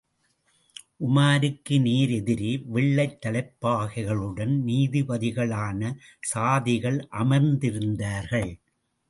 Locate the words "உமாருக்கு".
1.07-1.81